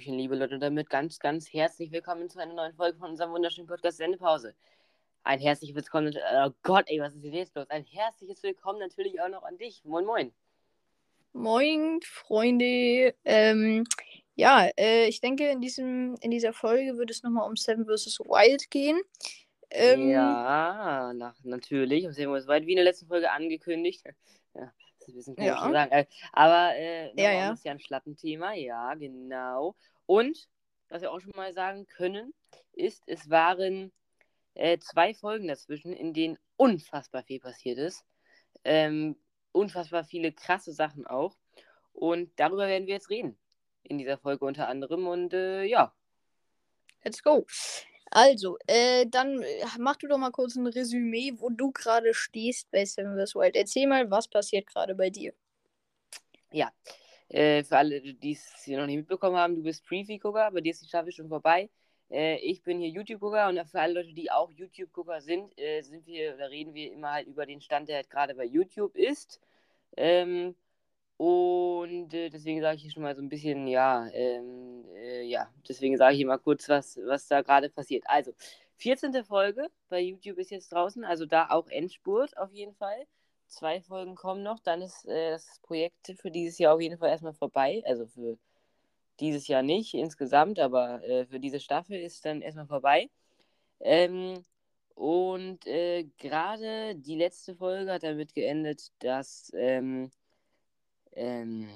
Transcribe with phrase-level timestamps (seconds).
[0.00, 3.32] Hallöchen, liebe Leute, und damit ganz, ganz herzlich willkommen zu einer neuen Folge von unserem
[3.32, 4.54] wunderschönen Podcast Sendepause.
[5.24, 7.68] Ein herzliches Willkommen, oh Gott, ey, was ist denn jetzt los?
[7.68, 9.84] Ein herzliches Willkommen natürlich auch noch an dich.
[9.84, 10.32] Moin, moin.
[11.34, 13.14] Moin, Freunde.
[13.26, 13.84] Ähm,
[14.36, 18.20] ja, äh, ich denke, in, diesem, in dieser Folge wird es nochmal um Seven vs.
[18.20, 19.02] Wild gehen.
[19.68, 22.06] Ähm, ja, nach, natürlich.
[22.06, 22.48] Um Seven vs.
[22.48, 24.02] Wild, wie in der letzten Folge angekündigt.
[24.52, 24.72] Ja,
[25.16, 25.62] ist ein bisschen ja.
[25.66, 25.92] zu sagen.
[25.92, 27.52] Äh, aber äh, ja, ja.
[27.52, 28.52] ist ja ein Schlappenthema.
[28.54, 29.74] Ja, genau.
[30.06, 30.48] Und,
[30.88, 32.34] was wir auch schon mal sagen können,
[32.72, 33.92] ist, es waren
[34.54, 38.04] äh, zwei Folgen dazwischen, in denen unfassbar viel passiert ist.
[38.64, 39.16] Ähm,
[39.52, 41.36] unfassbar viele krasse Sachen auch.
[41.92, 43.38] Und darüber werden wir jetzt reden.
[43.82, 45.06] In dieser Folge unter anderem.
[45.06, 45.94] Und äh, ja.
[47.02, 47.46] Let's go.
[48.10, 52.70] Also, äh, dann äh, mach du doch mal kurz ein Resümee, wo du gerade stehst
[52.70, 53.36] bei Seven vs.
[53.36, 53.56] Wild.
[53.56, 55.32] Erzähl mal, was passiert gerade bei dir.
[56.52, 56.72] Ja,
[57.28, 60.72] äh, für alle, die es hier noch nicht mitbekommen haben, du bist Preview-Gucker, bei dir
[60.72, 61.70] ist die Staffel schon vorbei.
[62.10, 66.04] Äh, ich bin hier YouTube-Gucker und für alle Leute, die auch YouTube-Gucker sind, äh, sind
[66.06, 69.40] wir oder reden wir immer halt über den Stand, der halt gerade bei YouTube ist.
[69.96, 70.56] Ähm,
[71.20, 75.50] und äh, deswegen sage ich hier schon mal so ein bisschen, ja, ähm, äh, ja,
[75.68, 78.04] deswegen sage ich hier mal kurz, was, was da gerade passiert.
[78.06, 78.32] Also,
[78.76, 79.22] 14.
[79.24, 83.06] Folge bei YouTube ist jetzt draußen, also da auch Endspurt auf jeden Fall.
[83.48, 87.10] Zwei Folgen kommen noch, dann ist äh, das Projekt für dieses Jahr auf jeden Fall
[87.10, 87.82] erstmal vorbei.
[87.84, 88.38] Also für
[89.20, 93.10] dieses Jahr nicht insgesamt, aber äh, für diese Staffel ist dann erstmal vorbei.
[93.80, 94.46] Ähm,
[94.94, 100.10] und äh, gerade die letzte Folge hat damit geendet, dass ähm,
[101.12, 101.68] ähm,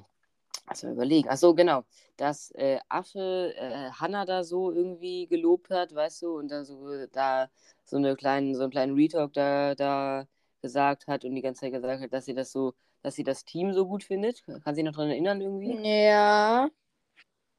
[0.66, 1.28] also überlegen.
[1.28, 1.84] Achso, genau.
[2.16, 7.06] Dass äh, Affe äh, Hannah da so irgendwie gelobt hat, weißt du, und da so,
[7.12, 7.50] da
[7.84, 10.26] so, eine kleinen, so einen kleinen Retalk da, da
[10.62, 13.44] gesagt hat und die ganze Zeit gesagt hat, dass sie das so, dass sie das
[13.44, 14.44] Team so gut findet.
[14.64, 15.76] Kann sie noch daran erinnern irgendwie?
[15.86, 16.70] Ja.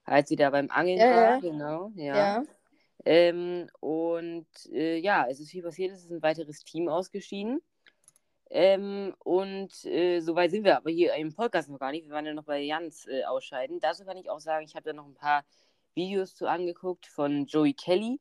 [0.06, 1.40] Als sie da beim Angeln ja, war, ja.
[1.40, 2.16] genau, ja.
[2.16, 2.44] Ja.
[3.06, 7.62] Ähm, und äh, ja, es ist viel passiert, es ist ein weiteres Team ausgeschieden.
[8.58, 12.06] Ähm, und äh, soweit sind wir aber hier im Podcast noch gar nicht.
[12.06, 13.82] Wir waren ja noch bei Jans äh, Ausscheiden.
[13.82, 15.44] Dazu kann ich auch sagen, ich habe da noch ein paar
[15.94, 18.18] Videos zu angeguckt von Joey Kelly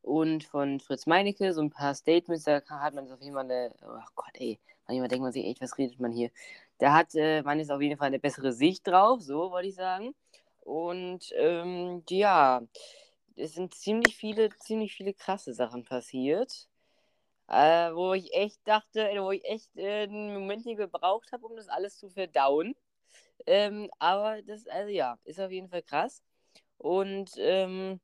[0.00, 2.44] und von Fritz Meinecke, so ein paar Statements.
[2.44, 3.74] Da hat man auf jeden Fall eine.
[3.82, 4.58] Oh Gott, ey.
[4.88, 6.30] Manchmal denkt man sich, echt, was redet man hier?
[6.78, 9.74] Da hat äh, man jetzt auf jeden Fall eine bessere Sicht drauf, so wollte ich
[9.74, 10.14] sagen.
[10.60, 12.62] Und ähm, ja,
[13.36, 16.66] es sind ziemlich viele, ziemlich viele krasse Sachen passiert.
[17.48, 21.56] Äh, wo ich echt dachte, wo ich echt äh, einen Moment hier gebraucht habe, um
[21.56, 22.74] das alles zu verdauen.
[23.46, 26.22] Ähm, aber das, also ja, ist auf jeden Fall krass.
[26.78, 28.00] Und ähm,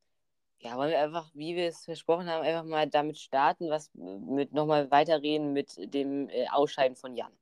[0.60, 4.52] ja, wollen wir einfach, wie wir es versprochen haben, einfach mal damit starten, was mit
[4.52, 7.32] nochmal weiterreden mit dem äh, Ausscheiden von Jan.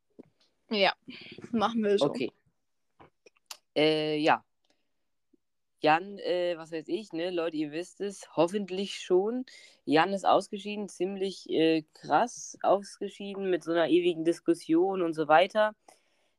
[0.70, 0.94] Ja,
[1.52, 2.06] machen wir so.
[2.06, 2.32] Okay.
[3.76, 4.42] Äh, ja,
[5.82, 9.46] Jan, äh, was weiß ich, ne, Leute, ihr wisst es, hoffentlich schon.
[9.84, 15.74] Jan ist ausgeschieden, ziemlich äh, krass ausgeschieden mit so einer ewigen Diskussion und so weiter.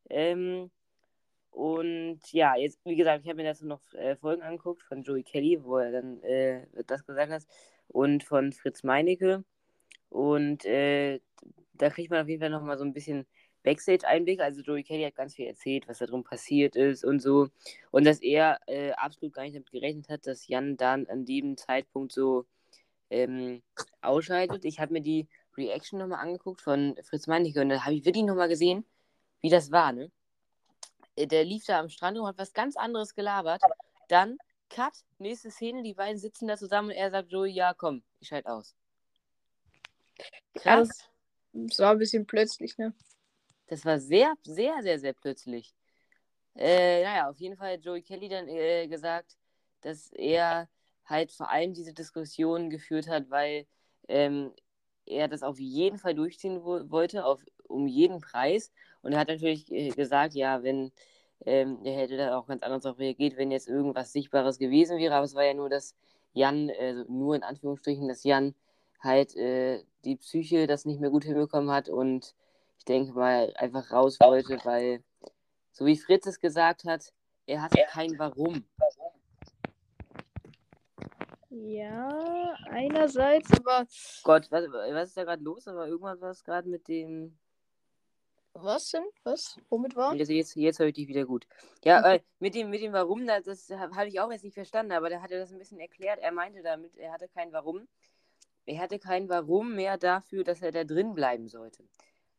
[0.09, 0.71] Ähm,
[1.51, 5.23] und ja, jetzt, wie gesagt, ich habe mir dazu noch äh, Folgen angeguckt von Joey
[5.23, 7.43] Kelly, wo er dann äh, das gesagt hat,
[7.87, 9.43] und von Fritz Meinecke.
[10.09, 11.19] Und äh,
[11.73, 13.25] da kriegt man auf jeden Fall nochmal so ein bisschen
[13.63, 14.39] Backstage-Einblick.
[14.39, 17.49] Also Joey Kelly hat ganz viel erzählt, was da drum passiert ist und so.
[17.91, 21.57] Und dass er äh, absolut gar nicht damit gerechnet hat, dass Jan dann an dem
[21.57, 22.45] Zeitpunkt so
[23.09, 23.61] ähm,
[24.01, 24.65] ausscheidet.
[24.65, 25.27] Ich habe mir die
[25.57, 28.85] Reaction nochmal angeguckt von Fritz Meinecke und da habe ich wirklich nochmal gesehen,
[29.41, 30.11] wie das war, ne?
[31.15, 33.61] Äh, der lief da am Strand und hat was ganz anderes gelabert.
[34.07, 34.37] Dann,
[34.69, 38.29] Cut, nächste Szene, die beiden sitzen da zusammen und er sagt Joey, ja, komm, ich
[38.29, 38.73] schalte aus.
[40.55, 40.89] Krass.
[41.53, 42.93] Ja, das war ein bisschen plötzlich, ne?
[43.71, 45.73] Das war sehr, sehr, sehr, sehr plötzlich.
[46.55, 49.37] Äh, naja, auf jeden Fall hat Joey Kelly dann äh, gesagt,
[49.79, 50.67] dass er
[51.05, 53.65] halt vor allem diese Diskussion geführt hat, weil
[54.09, 54.51] ähm,
[55.05, 58.73] er das auf jeden Fall durchziehen wo wollte, auf, um jeden Preis.
[59.03, 60.91] Und er hat natürlich äh, gesagt, ja, wenn,
[61.45, 65.15] ähm, er hätte da auch ganz anders darauf reagiert, wenn jetzt irgendwas Sichtbares gewesen wäre.
[65.15, 65.95] Aber es war ja nur, dass
[66.33, 68.53] Jan, äh, nur in Anführungsstrichen, dass Jan
[68.99, 72.35] halt äh, die Psyche das nicht mehr gut hinbekommen hat und
[72.81, 75.03] ich denke mal, einfach raus wollte, weil,
[75.71, 77.13] so wie Fritz es gesagt hat,
[77.45, 78.65] er hatte kein Warum.
[81.51, 83.85] Ja, einerseits, aber.
[84.23, 85.67] Gott, was, was ist da gerade los?
[85.67, 87.37] Aber irgendwas war es gerade mit dem.
[88.53, 89.03] Was denn?
[89.25, 89.59] Was?
[89.69, 90.13] Womit war?
[90.13, 91.45] Also jetzt, jetzt höre ich dich wieder gut.
[91.83, 92.15] Ja, okay.
[92.15, 95.09] äh, mit, dem, mit dem Warum, das, das habe ich auch jetzt nicht verstanden, aber
[95.09, 96.17] der hatte das ein bisschen erklärt.
[96.19, 97.87] Er meinte damit, er hatte kein Warum.
[98.65, 101.83] Er hatte kein Warum mehr dafür, dass er da drin bleiben sollte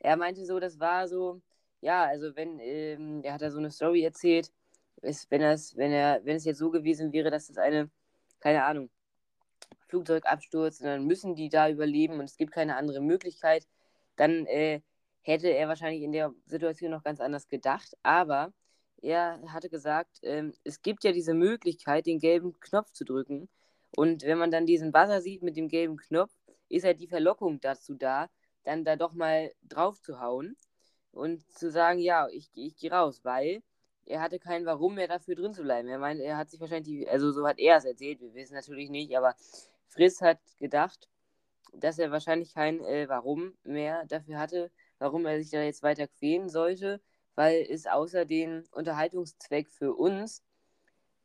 [0.03, 1.41] er meinte so, das war so,
[1.81, 4.53] ja, also wenn, ähm, er hat da so eine Story erzählt,
[5.03, 7.91] ist, wenn, das, wenn, er, wenn es jetzt so gewesen wäre, dass das eine,
[8.41, 8.91] keine Ahnung,
[9.89, 13.67] Flugzeugabsturz und dann müssen die da überleben und es gibt keine andere Möglichkeit,
[14.17, 14.81] dann äh,
[15.23, 17.97] hätte er wahrscheinlich in der Situation noch ganz anders gedacht.
[18.03, 18.53] Aber
[19.03, 23.49] er hatte gesagt, ähm, es gibt ja diese Möglichkeit, den gelben Knopf zu drücken.
[23.97, 26.33] Und wenn man dann diesen Buzzer sieht mit dem gelben Knopf,
[26.69, 28.31] ist halt die Verlockung dazu da,
[28.65, 30.57] dann da doch mal drauf zu hauen
[31.13, 33.63] und zu sagen, ja, ich, ich gehe raus, weil
[34.07, 35.89] er hatte kein Warum mehr dafür drin zu bleiben.
[35.89, 38.55] Er meint, er hat sich wahrscheinlich, die, also so hat er es erzählt, wir wissen
[38.55, 39.35] natürlich nicht, aber
[39.87, 41.09] Friss hat gedacht,
[41.75, 46.07] dass er wahrscheinlich kein äh, Warum mehr dafür hatte, warum er sich da jetzt weiter
[46.09, 47.01] quälen sollte,
[47.35, 50.43] weil es außer den Unterhaltungszweck für uns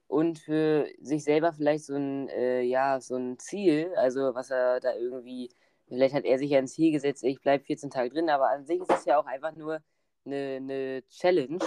[0.08, 4.80] und für sich selber vielleicht so ein, äh, ja, so ein Ziel, also was er
[4.80, 5.50] da irgendwie,
[5.88, 8.66] vielleicht hat er sich ja ein Ziel gesetzt, ich bleibe 14 Tage drin, aber an
[8.66, 9.80] sich ist es ja auch einfach nur
[10.26, 11.60] eine, eine Challenge.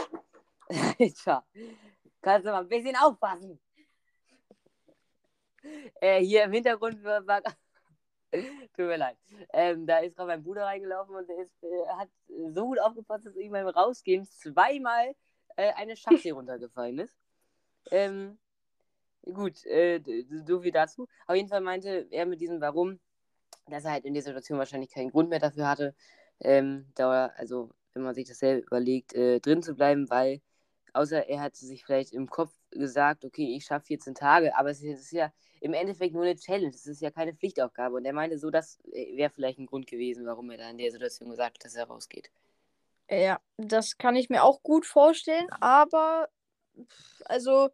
[1.14, 1.44] Tja,
[2.20, 3.58] kannst du mal ein bisschen aufpassen.
[6.00, 7.43] Äh, hier im Hintergrund war,
[8.76, 9.17] Tut mir leid.
[9.52, 13.26] Ähm, da ist gerade mein Bruder reingelaufen und der ist, äh, hat so gut aufgepasst,
[13.26, 15.14] dass ihm beim Rausgehen zweimal
[15.56, 17.17] äh, eine Chassis runtergefallen ist.
[17.90, 18.38] Ähm,
[19.25, 20.00] gut, äh,
[20.46, 21.08] so viel dazu.
[21.26, 23.00] Auf jeden Fall meinte er mit diesem Warum,
[23.70, 25.94] dass er halt in der Situation wahrscheinlich keinen Grund mehr dafür hatte,
[26.40, 30.40] ähm, da, also wenn man sich das selber überlegt, äh, drin zu bleiben, weil
[30.93, 34.82] außer er hat sich vielleicht im Kopf gesagt, okay, ich schaffe 14 Tage, aber es
[34.82, 36.75] ist ja im Endeffekt nur eine Challenge.
[36.75, 37.96] Es ist ja keine Pflichtaufgabe.
[37.96, 40.78] Und er meinte so, das äh, wäre vielleicht ein Grund gewesen, warum er da in
[40.78, 42.31] der Situation gesagt hat, dass er rausgeht.
[43.11, 46.28] Ja, das kann ich mir auch gut vorstellen, aber
[47.25, 47.70] also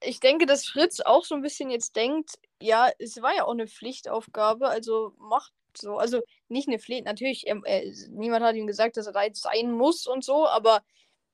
[0.00, 3.52] ich denke, dass Fritz auch so ein bisschen jetzt denkt, ja, es war ja auch
[3.52, 8.66] eine Pflichtaufgabe, also macht so, also nicht eine Pflicht, natürlich, er, er, niemand hat ihm
[8.66, 10.82] gesagt, dass er da jetzt sein muss und so, aber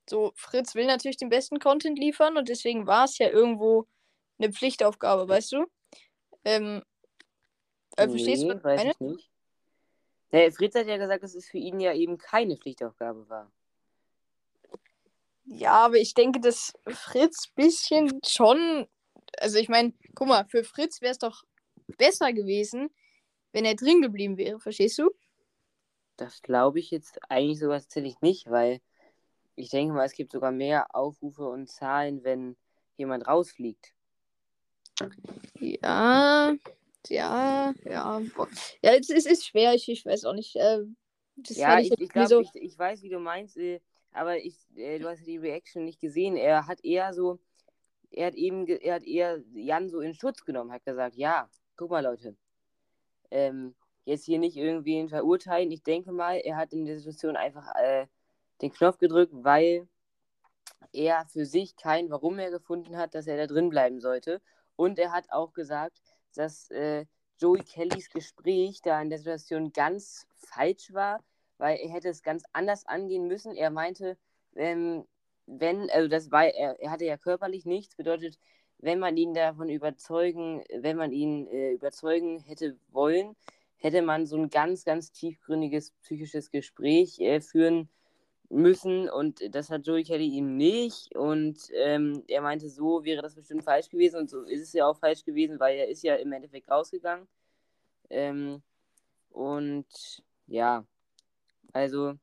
[0.09, 3.87] so, Fritz will natürlich den besten Content liefern und deswegen war es ja irgendwo
[4.39, 5.67] eine Pflichtaufgabe, weißt du?
[6.45, 6.83] Ähm,
[7.97, 8.91] äh, verstehst nee, du, was weiß meine?
[8.93, 9.31] ich nicht.
[10.33, 13.51] Der Fritz hat ja gesagt, dass es für ihn ja eben keine Pflichtaufgabe war.
[15.53, 18.87] Ja, aber ich denke, dass Fritz bisschen schon.
[19.39, 21.43] Also ich meine, guck mal, für Fritz wäre es doch
[21.99, 22.89] besser gewesen,
[23.53, 25.11] wenn er drin geblieben wäre, verstehst du?
[26.17, 28.81] Das glaube ich jetzt eigentlich sowas tatsächlich nicht, weil
[29.57, 32.57] ich denke mal, es gibt sogar mehr Aufrufe und Zahlen, wenn
[32.97, 33.93] jemand rausfliegt.
[35.59, 36.55] Ja,
[37.09, 38.23] ja, ja.
[38.83, 40.55] Ja, es, es ist schwer, ich, ich weiß auch nicht.
[40.55, 40.85] Äh,
[41.49, 42.41] ja, ich, ich, ich glaube, so...
[42.41, 43.81] ich, ich weiß, wie du meinst, äh,
[44.13, 46.37] aber ich, äh, du hast die Reaction nicht gesehen.
[46.37, 47.39] Er hat eher so,
[48.11, 51.91] er hat eben, er hat eher Jan so in Schutz genommen, hat gesagt, ja, guck
[51.91, 52.37] mal, Leute,
[53.31, 53.75] ähm,
[54.05, 55.71] jetzt hier nicht irgendwie verurteilen.
[55.71, 58.07] Ich denke mal, er hat in der Situation einfach äh,
[58.61, 59.89] den Knopf gedrückt, weil
[60.93, 64.41] er für sich kein Warum mehr gefunden hat, dass er da drin bleiben sollte.
[64.77, 66.01] Und er hat auch gesagt,
[66.35, 67.07] dass äh,
[67.39, 71.23] Joey Kellys Gespräch da in der Situation ganz falsch war,
[71.61, 73.55] weil er hätte es ganz anders angehen müssen.
[73.55, 74.17] Er meinte,
[74.57, 75.05] ähm,
[75.47, 78.39] wenn, also das war, er, er hatte ja körperlich nichts, bedeutet,
[78.79, 83.37] wenn man ihn davon überzeugen, wenn man ihn äh, überzeugen hätte wollen,
[83.77, 87.91] hätte man so ein ganz, ganz tiefgründiges psychisches Gespräch äh, führen
[88.49, 89.11] müssen.
[89.11, 91.15] Und das hat Joey Kelly ihm nicht.
[91.15, 94.21] Und ähm, er meinte, so wäre das bestimmt falsch gewesen.
[94.21, 97.29] Und so ist es ja auch falsch gewesen, weil er ist ja im Endeffekt rausgegangen.
[98.09, 98.63] Ähm,
[99.31, 100.85] und ja,
[101.73, 102.15] also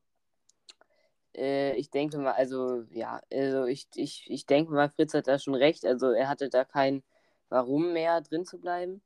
[1.36, 5.38] äh, ich denke mal, also ja, also ich, ich, ich denke mal, Fritz hat da
[5.38, 7.02] schon recht, also er hatte da kein
[7.48, 9.00] Warum mehr drin zu bleiben.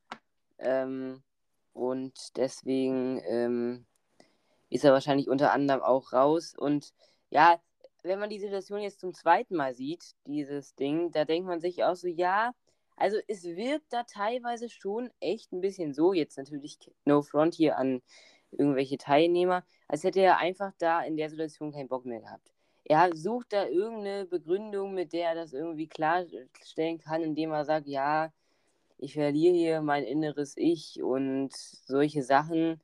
[0.58, 1.22] Ähm,
[1.72, 3.86] und deswegen ähm,
[4.68, 6.54] ist er wahrscheinlich unter anderem auch raus.
[6.56, 6.92] Und
[7.30, 7.60] ja,
[8.02, 11.84] wenn man die Situation jetzt zum zweiten Mal sieht, dieses Ding, da denkt man sich
[11.84, 12.52] auch so, ja,
[12.96, 17.78] also es wirkt da teilweise schon echt ein bisschen so, jetzt natürlich no front hier
[17.78, 18.02] an
[18.50, 22.50] irgendwelche Teilnehmer, als hätte er einfach da in der Situation keinen Bock mehr gehabt.
[22.84, 27.86] Er sucht da irgendeine Begründung, mit der er das irgendwie klarstellen kann, indem er sagt,
[27.86, 28.32] ja,
[28.96, 32.80] ich verliere hier mein inneres Ich und solche Sachen.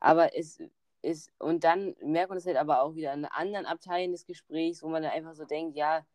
[0.00, 0.62] Aber es
[1.02, 4.82] ist, und dann merkt man es halt aber auch wieder an anderen Abteilen des Gesprächs,
[4.82, 6.06] wo man dann einfach so denkt, ja,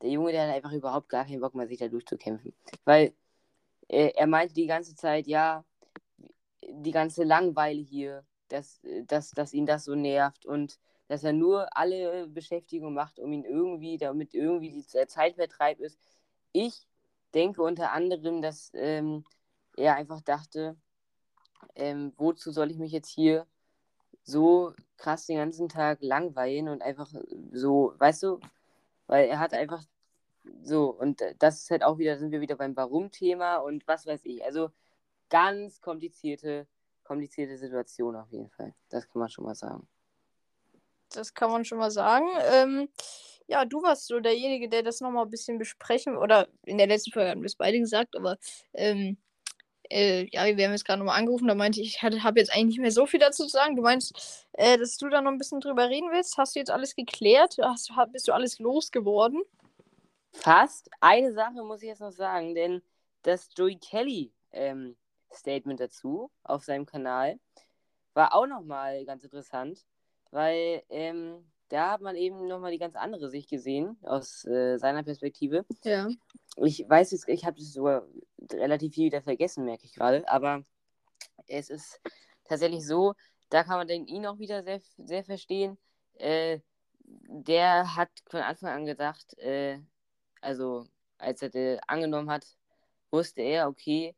[0.00, 2.54] der Junge, der hat einfach überhaupt gar keinen Bock mehr, sich da durchzukämpfen.
[2.86, 3.12] Weil
[3.88, 5.62] äh, er meinte die ganze Zeit, ja,
[6.62, 10.78] die ganze Langeweile hier, dass, dass, dass ihn das so nervt und
[11.08, 15.98] dass er nur alle Beschäftigung macht, um ihn irgendwie, damit irgendwie die Zeitvertreib ist.
[16.52, 16.86] Ich
[17.34, 19.24] denke unter anderem, dass ähm,
[19.76, 20.76] er einfach dachte,
[21.76, 23.46] ähm, wozu soll ich mich jetzt hier
[24.22, 27.10] so krass den ganzen Tag langweilen und einfach
[27.52, 28.40] so, weißt du,
[29.06, 29.84] Weil er hat einfach
[30.62, 34.22] so, und das ist halt auch wieder, sind wir wieder beim Warum-Thema und was weiß
[34.24, 34.44] ich.
[34.44, 34.70] Also
[35.30, 36.66] ganz komplizierte,
[37.10, 38.72] komplizierte Situation auf jeden Fall.
[38.88, 39.88] Das kann man schon mal sagen.
[41.12, 42.28] Das kann man schon mal sagen.
[42.52, 42.88] Ähm,
[43.48, 47.10] ja, du warst so derjenige, der das nochmal ein bisschen besprechen, oder in der letzten
[47.10, 48.38] Folge haben wir es beide gesagt, aber
[48.74, 49.16] ähm,
[49.90, 52.76] äh, ja, wir haben jetzt gerade nochmal angerufen, da meinte ich, ich habe jetzt eigentlich
[52.76, 53.74] nicht mehr so viel dazu zu sagen.
[53.74, 56.38] Du meinst, äh, dass du da noch ein bisschen drüber reden willst?
[56.38, 57.56] Hast du jetzt alles geklärt?
[57.60, 59.42] Hast, bist du alles losgeworden?
[60.30, 60.88] Fast.
[61.00, 62.82] Eine Sache muss ich jetzt noch sagen, denn
[63.22, 64.96] das Joey Kelly ähm,
[65.32, 67.38] Statement dazu auf seinem Kanal
[68.14, 69.84] war auch nochmal ganz interessant,
[70.30, 75.04] weil ähm, da hat man eben nochmal die ganz andere Sicht gesehen, aus äh, seiner
[75.04, 75.64] Perspektive.
[75.84, 76.08] Ja.
[76.56, 78.06] Ich weiß jetzt, ich habe das sogar
[78.52, 80.64] relativ viel wieder vergessen, merke ich gerade, aber
[81.46, 82.00] es ist
[82.44, 83.14] tatsächlich so,
[83.50, 85.78] da kann man den ihn auch wieder sehr, sehr verstehen.
[86.14, 86.60] Äh,
[87.04, 89.78] der hat von Anfang an gedacht, äh,
[90.40, 90.86] also
[91.18, 92.46] als er das angenommen hat,
[93.10, 94.14] wusste er, okay,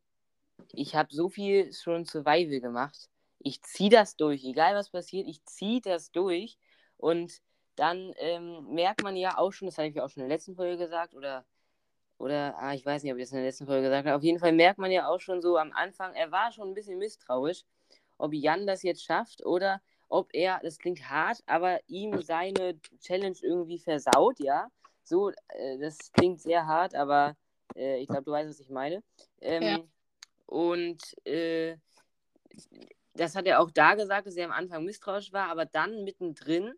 [0.73, 3.09] ich habe so viel schon Survival gemacht.
[3.39, 6.59] Ich ziehe das durch, egal was passiert, ich ziehe das durch.
[6.97, 7.41] Und
[7.77, 10.37] dann ähm, merkt man ja auch schon, das habe ich ja auch schon in der
[10.37, 11.45] letzten Folge gesagt, oder,
[12.19, 14.23] oder ah, ich weiß nicht, ob ich das in der letzten Folge gesagt habe, auf
[14.23, 16.99] jeden Fall merkt man ja auch schon so am Anfang, er war schon ein bisschen
[16.99, 17.65] misstrauisch,
[18.19, 23.37] ob Jan das jetzt schafft oder ob er, das klingt hart, aber ihm seine Challenge
[23.41, 24.69] irgendwie versaut, ja.
[25.05, 27.35] So, äh, das klingt sehr hart, aber
[27.75, 29.03] äh, ich glaube, du weißt, was ich meine.
[29.41, 29.79] Ähm, ja.
[30.53, 31.79] Und äh,
[33.15, 36.75] das hat er auch da gesagt, dass er am Anfang misstrauisch war, aber dann mittendrin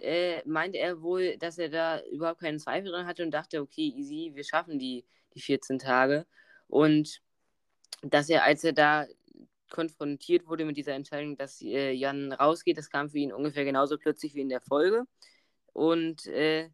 [0.00, 3.92] äh, meinte er wohl, dass er da überhaupt keinen Zweifel dran hatte und dachte, okay,
[3.96, 6.24] easy, wir schaffen die, die 14 Tage.
[6.68, 7.20] Und
[8.02, 9.08] dass er, als er da
[9.70, 13.98] konfrontiert wurde mit dieser Entscheidung, dass äh, Jan rausgeht, das kam für ihn ungefähr genauso
[13.98, 15.04] plötzlich wie in der Folge.
[15.72, 16.70] Und äh,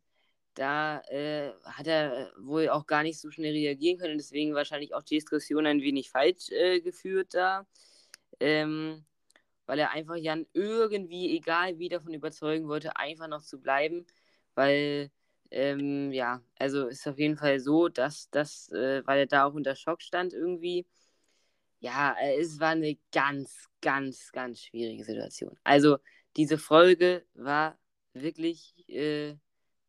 [0.56, 5.02] da äh, hat er wohl auch gar nicht so schnell reagieren können, deswegen wahrscheinlich auch
[5.02, 7.66] die Diskussion ein wenig falsch äh, geführt da.
[8.40, 9.04] Ähm,
[9.66, 14.06] weil er einfach Jan irgendwie, egal wie, davon überzeugen wollte, einfach noch zu bleiben.
[14.54, 15.10] Weil,
[15.50, 19.54] ähm, ja, also ist auf jeden Fall so, dass das, äh, weil er da auch
[19.54, 20.86] unter Schock stand irgendwie.
[21.80, 25.58] Ja, es war eine ganz, ganz, ganz schwierige Situation.
[25.64, 25.98] Also,
[26.36, 27.78] diese Folge war
[28.14, 29.36] wirklich äh,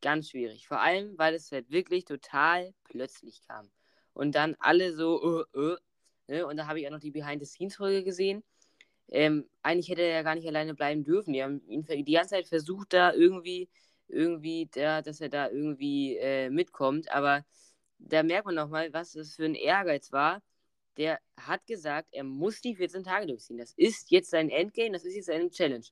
[0.02, 0.68] ganz schwierig.
[0.68, 3.70] Vor allem, weil es halt wirklich total plötzlich kam.
[4.14, 5.78] Und dann alle so, uh, uh,
[6.28, 6.46] ne?
[6.46, 8.44] und da habe ich auch noch die Behind-the-Scenes-Folge gesehen.
[9.10, 11.34] Ähm, eigentlich hätte er ja gar nicht alleine bleiben dürfen.
[11.34, 13.70] Die haben ihn die ganze Zeit versucht, da irgendwie,
[14.08, 17.12] irgendwie, da, dass er da irgendwie äh, mitkommt.
[17.12, 17.46] Aber
[18.00, 20.42] da merkt man nochmal, was das für ein Ehrgeiz war.
[20.98, 23.58] Der hat gesagt, er muss die 14 Tage durchziehen.
[23.58, 25.86] Das ist jetzt sein Endgame, das ist jetzt seine Challenge.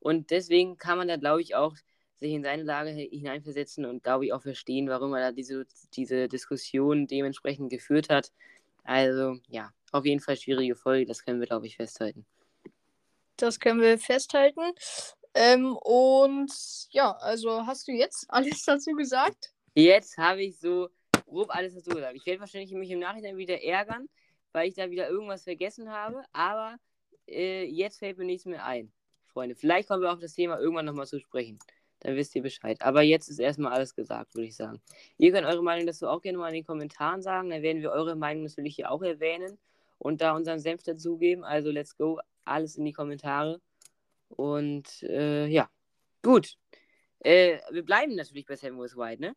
[0.00, 1.76] Und deswegen kann man da, glaube ich, auch
[2.20, 6.28] sich in seine Lage hineinversetzen und, glaube ich, auch verstehen, warum er da diese, diese
[6.28, 8.30] Diskussion dementsprechend geführt hat.
[8.84, 12.26] Also, ja, auf jeden Fall schwierige Folge, das können wir, glaube ich, festhalten.
[13.36, 14.60] Das können wir festhalten.
[15.34, 16.52] Ähm, und
[16.90, 19.52] ja, also hast du jetzt alles dazu gesagt?
[19.74, 20.88] Jetzt habe ich so
[21.26, 22.16] grob alles dazu gesagt.
[22.16, 24.08] Ich werde wahrscheinlich mich im Nachhinein wieder ärgern,
[24.52, 26.76] weil ich da wieder irgendwas vergessen habe, aber
[27.28, 28.92] äh, jetzt fällt mir nichts mehr ein,
[29.26, 29.54] Freunde.
[29.54, 31.58] Vielleicht kommen wir auf das Thema irgendwann nochmal zu sprechen.
[32.00, 32.80] Dann wisst ihr Bescheid.
[32.82, 34.80] Aber jetzt ist erstmal alles gesagt, würde ich sagen.
[35.18, 37.50] Ihr könnt eure Meinung dazu auch gerne mal in den Kommentaren sagen.
[37.50, 39.58] Dann werden wir eure Meinung natürlich hier auch erwähnen
[39.98, 41.44] und da unseren Senf dazugeben.
[41.44, 43.60] Also let's go alles in die Kommentare.
[44.28, 45.68] Und äh, ja,
[46.22, 46.56] gut.
[47.20, 49.36] Äh, wir bleiben natürlich bei Sam West White, ne?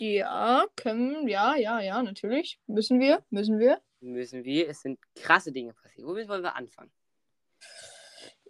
[0.00, 2.60] Ja, können, ja, ja, ja, natürlich.
[2.68, 3.82] Müssen wir, müssen wir.
[4.00, 4.68] Müssen wir.
[4.68, 6.06] Es sind krasse Dinge passiert.
[6.06, 6.92] Womit wollen wir anfangen?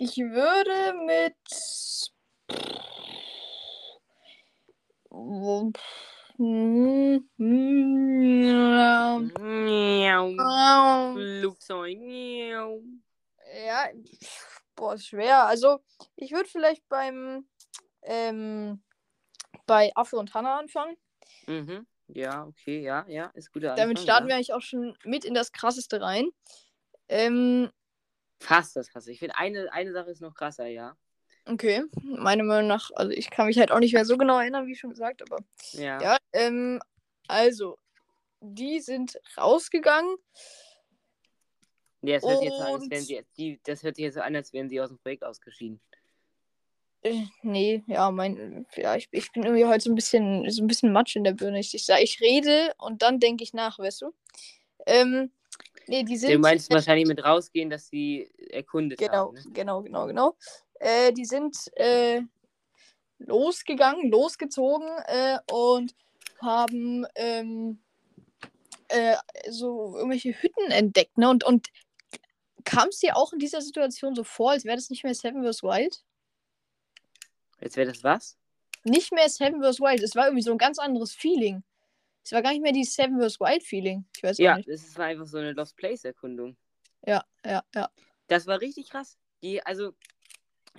[0.01, 1.35] Ich würde mit.
[11.41, 11.99] Flugzeug.
[13.67, 13.89] Ja,
[14.77, 15.47] boah, ist schwer.
[15.47, 15.81] Also,
[16.15, 17.49] ich würde vielleicht beim
[18.03, 18.81] ähm,
[19.67, 20.97] bei Affe und Hanna anfangen.
[21.49, 21.89] Mhm.
[22.07, 23.89] Ja, okay, ja, ja, ist Anfang.
[23.89, 24.29] Damit starten ja.
[24.29, 26.31] wir eigentlich auch schon mit in das krasseste rein.
[27.09, 27.71] Ähm,
[28.41, 29.13] Fast das krasse.
[29.13, 30.97] Ich finde, eine, eine Sache ist noch krasser, ja.
[31.45, 34.67] Okay, meiner Meinung nach, also ich kann mich halt auch nicht mehr so genau erinnern,
[34.67, 35.43] wie schon gesagt, aber
[35.73, 36.79] ja, ja ähm,
[37.27, 37.79] also,
[38.41, 40.17] die sind rausgegangen.
[42.03, 44.37] Nee, das hört, jetzt an, als wären sie, die, das hört sich jetzt so an,
[44.37, 45.81] als wären sie aus dem Projekt ausgeschieden.
[47.03, 50.67] Äh, nee, ja, mein, ja, ich, ich bin irgendwie heute so ein bisschen, so ein
[50.67, 51.61] bisschen Matsch in der Birne.
[51.61, 54.13] Ich, ich, ich rede und dann denke ich nach, weißt du?
[54.87, 55.31] Ähm,
[55.89, 56.33] nee, die sind.
[56.33, 59.35] Du meinst wahrscheinlich mit rausgehen, dass sie erkundet genau, haben.
[59.35, 59.43] Ne?
[59.53, 60.37] Genau, genau, genau.
[60.81, 62.23] Äh, die sind äh,
[63.19, 65.95] losgegangen, losgezogen äh, und
[66.41, 67.81] haben ähm,
[68.89, 69.17] äh,
[69.51, 71.29] so irgendwelche Hütten entdeckt, ne?
[71.29, 71.69] Und, und
[72.65, 75.43] kam es dir auch in dieser Situation so vor, als wäre das nicht mehr Seven
[75.43, 75.63] vs.
[75.63, 76.05] Wild?
[77.61, 78.37] Jetzt wäre das was?
[78.85, 79.81] Nicht mehr Seven vs.
[79.81, 80.03] Wild.
[80.03, 81.63] Es war irgendwie so ein ganz anderes Feeling.
[82.29, 83.41] Es war gar nicht mehr die Seven vs.
[83.41, 84.05] Wild Feeling.
[84.15, 84.69] Ich weiß ja, nicht.
[84.69, 86.59] es war einfach so eine Lost Place Erkundung.
[87.07, 87.91] Ja, ja, ja.
[88.27, 89.17] Das war richtig krass.
[89.43, 89.95] Die, also,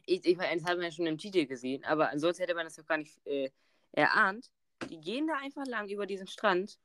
[0.05, 2.65] ich, ich meine, das hat man ja schon im Titel gesehen, aber ansonsten hätte man
[2.67, 3.49] das doch gar nicht äh,
[3.93, 4.51] erahnt.
[4.91, 6.77] Die gehen da einfach lang über diesen Strand,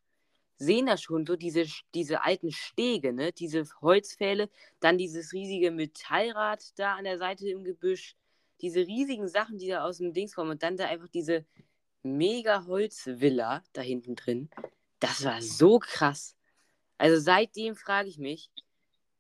[0.57, 3.33] sehen da schon so diese, diese alten Stege, ne?
[3.33, 4.49] Diese Holzpfähle,
[4.81, 8.17] dann dieses riesige Metallrad da an der Seite im Gebüsch,
[8.63, 11.45] diese riesigen Sachen, die da aus dem Dings kommen und dann da einfach diese
[12.05, 14.51] mega Holzvilla da hinten drin.
[15.01, 16.37] Das war so krass.
[16.99, 18.51] Also seitdem frage ich mich,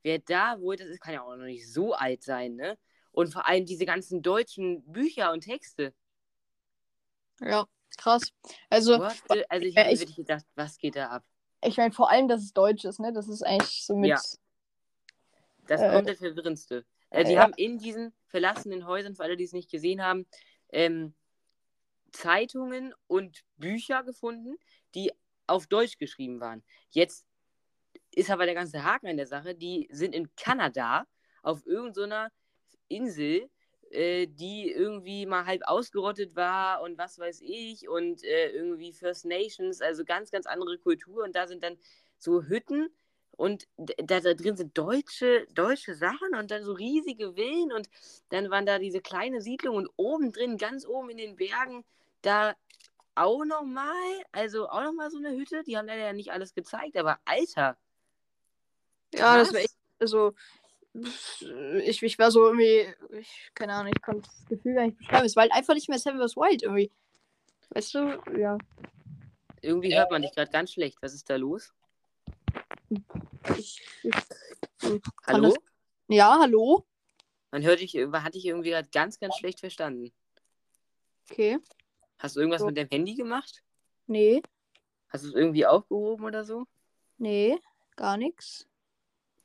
[0.03, 2.79] wer da wohl, das ist, kann ja auch noch nicht so alt sein, ne?
[3.11, 5.95] Und vor allem diese ganzen deutschen Bücher und Texte.
[7.41, 8.33] Ja, krass.
[8.71, 9.15] Also, What
[9.49, 11.25] also ich äh, hätte ich- wirklich gedacht, was geht da ab?
[11.67, 13.13] ich meine vor allem, dass es Deutsch ist, ne?
[13.15, 14.11] Das ist eigentlich so mit.
[14.11, 14.21] Ja.
[15.67, 16.85] Das Äh, kommt der verwirrendste.
[17.09, 17.43] Äh, die ja.
[17.43, 20.27] haben in diesen verlassenen Häusern, für alle, die es nicht gesehen haben,
[20.71, 21.15] ähm,
[22.15, 24.57] Zeitungen und Bücher gefunden,
[24.95, 25.13] die
[25.47, 26.63] auf Deutsch geschrieben waren.
[26.91, 27.27] Jetzt
[28.13, 31.07] ist aber der ganze Haken an der Sache, die sind in Kanada
[31.43, 32.31] auf irgendeiner
[32.89, 33.51] Insel,
[33.91, 39.25] äh, die irgendwie mal halb ausgerottet war und was weiß ich und äh, irgendwie First
[39.25, 41.77] Nations, also ganz, ganz andere Kultur und da sind dann
[42.19, 42.89] so Hütten
[43.33, 47.89] und da, da drin sind deutsche, deutsche Sachen und dann so riesige Villen und
[48.29, 51.85] dann waren da diese kleine Siedlung und oben drin, ganz oben in den Bergen,
[52.25, 52.55] da
[53.15, 53.95] auch nochmal,
[54.33, 57.77] also auch nochmal so eine Hütte, die haben leider ja nicht alles gezeigt, aber Alter,
[59.15, 59.55] Ja, das krass.
[59.55, 59.77] war echt.
[60.01, 60.35] Also,
[61.85, 62.93] ich, ich war so irgendwie.
[63.19, 65.25] Ich, keine Ahnung, ich konnte das Gefühl gar nicht beschreiben.
[65.25, 66.37] Es war halt einfach nicht mehr Seven vs.
[66.37, 66.91] Wild irgendwie.
[67.71, 68.23] Weißt du?
[68.37, 68.59] Ja.
[69.61, 70.99] Irgendwie hört man dich gerade ganz schlecht.
[71.01, 71.73] Was ist da los?
[73.57, 74.15] Ich, ich,
[75.27, 75.49] Hallo?
[75.49, 75.59] Das,
[76.09, 76.85] ja, hallo?
[77.51, 80.13] Man hört dich, hatte dich irgendwie gerade ganz, ganz schlecht verstanden.
[81.31, 81.59] Okay.
[82.25, 82.69] Hast du irgendwas So.
[82.69, 83.63] mit deinem Handy gemacht?
[84.07, 84.41] Nee,
[85.11, 86.65] Hast du es irgendwie aufgehoben oder so?
[87.19, 87.59] nee,
[87.97, 88.67] gar nichts.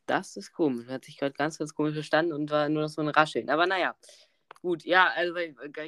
[0.05, 0.87] Das ist komisch.
[0.87, 3.49] Hat sich gerade ganz, ganz komisch verstanden und war nur noch so ein Rascheln.
[3.49, 3.95] Aber naja,
[4.61, 5.35] gut, ja, also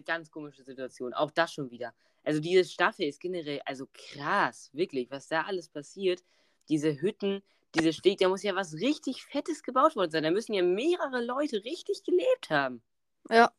[0.05, 1.13] ganz komische Situation.
[1.13, 1.93] Auch das schon wieder.
[2.25, 6.21] Also diese Staffel ist generell, also krass, wirklich, was da alles passiert.
[6.67, 7.41] Diese Hütten,
[7.73, 10.23] diese Steg, da muss ja was richtig Fettes gebaut worden sein.
[10.23, 12.83] Da müssen ja mehrere Leute richtig gelebt haben.
[13.29, 13.51] Ja,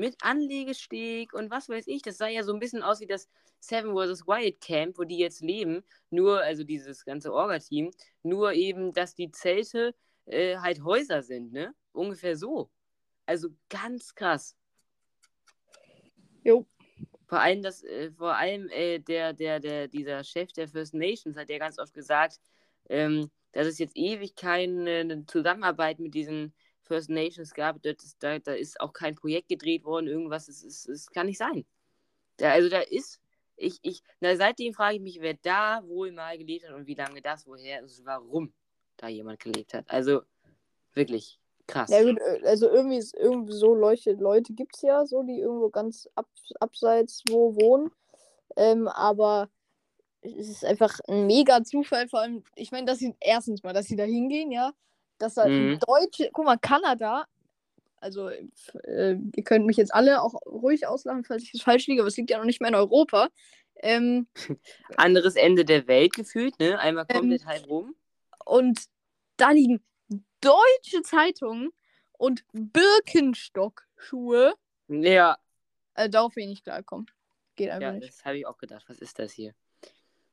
[0.00, 2.00] Mit Anlegesteg und was weiß ich.
[2.00, 4.26] Das sah ja so ein bisschen aus wie das Seven vs.
[4.26, 5.84] Wild Camp, wo die jetzt leben.
[6.08, 7.90] Nur, also dieses ganze Orga-Team.
[8.22, 11.74] Nur eben, dass die Zelte äh, halt Häuser sind, ne?
[11.92, 12.70] Ungefähr so.
[13.26, 14.56] Also ganz krass.
[16.44, 16.66] jo.
[17.26, 21.36] Vor allem, das, äh, vor allem äh, der, der, der, dieser Chef der First Nations
[21.36, 22.40] hat ja ganz oft gesagt,
[22.88, 26.54] ähm, dass es jetzt ewig keine Zusammenarbeit mit diesen
[26.90, 27.80] First Nations gab.
[27.82, 30.48] Das da, da ist auch kein Projekt gedreht worden, irgendwas.
[30.48, 31.64] Es, es, es kann nicht sein.
[32.36, 33.20] Da, also da ist,
[33.56, 36.94] ich, ich, na, seitdem frage ich mich, wer da wohl mal gelebt hat und wie
[36.96, 38.52] lange das woher ist, warum
[38.96, 39.84] da jemand gelebt hat.
[39.88, 40.22] Also
[40.94, 41.90] wirklich krass.
[41.90, 45.38] Ja gut, äh, also irgendwie, ist- irgendwie so Leute, Leute gibt es ja so, die
[45.38, 46.26] irgendwo ganz ab,
[46.58, 47.92] abseits wo wohnen.
[48.56, 49.48] Ähm, aber
[50.22, 53.86] es ist einfach ein mega Zufall, vor allem, ich meine, dass sie erstens mal, dass
[53.86, 54.72] sie da hingehen, ja.
[55.20, 55.78] Dass da Mhm.
[55.86, 57.26] Deutsche, guck mal, Kanada,
[57.98, 62.00] also äh, ihr könnt mich jetzt alle auch ruhig auslachen, falls ich es falsch liege,
[62.02, 63.28] aber es liegt ja noch nicht mehr in Europa.
[63.76, 64.26] Ähm,
[64.96, 66.78] Anderes Ende der Welt gefühlt, ne?
[66.78, 67.94] Einmal Ähm, komplett halb rum.
[68.44, 68.80] und
[69.36, 69.82] da liegen
[70.40, 71.70] deutsche Zeitungen
[72.18, 74.54] und Birkenstock-Schuhe.
[74.88, 75.38] Ja,
[75.94, 77.06] Äh, darauf will ich nicht klarkommen.
[77.56, 78.08] Geht einfach ja, nicht.
[78.08, 78.84] das habe ich auch gedacht.
[78.88, 79.54] Was ist das hier?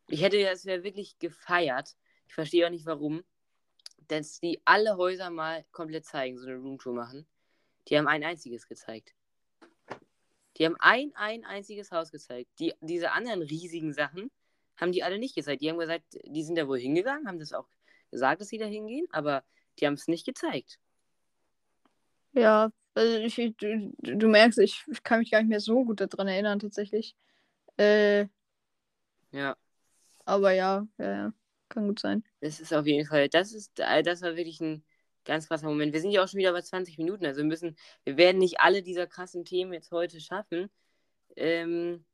[0.07, 1.95] Ich hätte ja, es wäre wirklich gefeiert.
[2.27, 3.23] Ich verstehe auch nicht warum.
[4.07, 7.27] Dass die alle Häuser mal komplett zeigen, so eine Roomtour machen.
[7.87, 9.13] Die haben ein einziges gezeigt.
[10.57, 12.49] Die haben ein, ein einziges Haus gezeigt.
[12.59, 14.31] Die, diese anderen riesigen Sachen
[14.77, 15.61] haben die alle nicht gezeigt.
[15.61, 17.67] Die haben gesagt, die sind da wohl hingegangen, haben das auch
[18.11, 19.43] gesagt, dass sie da hingehen, aber
[19.79, 20.79] die haben es nicht gezeigt.
[22.33, 26.01] Ja, also ich, du, du merkst, ich, ich kann mich gar nicht mehr so gut
[26.01, 27.15] daran erinnern, tatsächlich.
[27.77, 28.27] Äh,
[29.31, 29.55] Ja.
[30.25, 31.33] aber ja, ja, ja,
[31.77, 32.23] kann gut sein.
[32.41, 34.83] Das ist auf jeden Fall, das ist, äh, das war wirklich ein
[35.25, 35.93] ganz krasser Moment.
[35.93, 38.59] Wir sind ja auch schon wieder bei 20 Minuten, also wir müssen, wir werden nicht
[38.59, 40.69] alle dieser krassen Themen jetzt heute schaffen.
[41.35, 42.05] Ähm,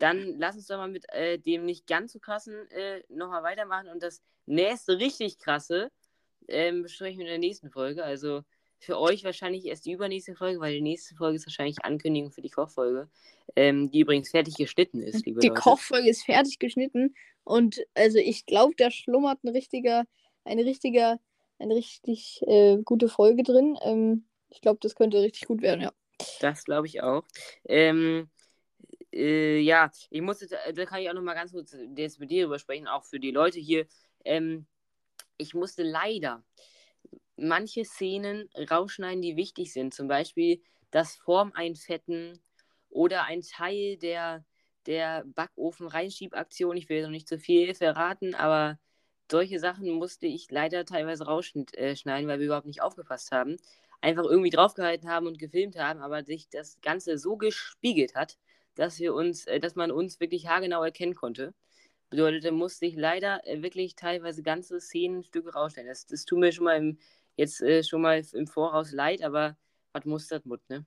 [0.00, 3.88] dann lass uns doch mal mit äh, dem nicht ganz so krassen äh, nochmal weitermachen
[3.88, 5.90] und das nächste richtig krasse
[6.48, 8.02] ähm, besprechen wir in der nächsten Folge.
[8.02, 8.42] Also
[8.80, 12.40] für euch wahrscheinlich erst die übernächste Folge, weil die nächste Folge ist wahrscheinlich Ankündigung für
[12.40, 13.08] die Kochfolge,
[13.54, 15.60] ähm, die übrigens fertig geschnitten ist, liebe Die Leute.
[15.60, 17.14] Kochfolge ist fertig geschnitten
[17.44, 20.04] und also ich glaube, da schlummert ein richtiger,
[20.44, 21.20] ein richtiger,
[21.58, 23.78] eine richtig äh, gute Folge drin.
[23.82, 25.92] Ähm, ich glaube, das könnte richtig gut werden, ja.
[26.40, 27.24] Das glaube ich auch.
[27.68, 28.30] Ähm,
[29.12, 32.18] äh, ja, ich muss jetzt, äh, da kann ich auch noch mal ganz kurz jetzt
[32.18, 33.86] mit dir drüber sprechen, auch für die Leute hier.
[34.24, 34.66] Ähm,
[35.36, 36.42] ich musste leider
[37.40, 39.94] manche Szenen rausschneiden, die wichtig sind.
[39.94, 42.40] Zum Beispiel das Formeinfetten
[42.88, 44.44] oder ein Teil der,
[44.86, 46.76] der Backofen-Reinschiebaktion.
[46.76, 48.78] Ich will noch nicht zu viel verraten, aber
[49.30, 53.56] solche Sachen musste ich leider teilweise rausschneiden, weil wir überhaupt nicht aufgepasst haben.
[54.00, 58.38] Einfach irgendwie draufgehalten haben und gefilmt haben, aber sich das Ganze so gespiegelt hat,
[58.74, 61.54] dass wir uns, äh, dass man uns wirklich haargenau erkennen konnte.
[62.08, 65.88] Bedeutet, da musste ich leider äh, wirklich teilweise ganze Szenenstücke rausstellen.
[65.88, 66.98] Das, das tut mir schon mal im,
[67.40, 69.56] jetzt äh, schon mal im Voraus leid, aber
[69.92, 70.86] was muss das Mut, ne?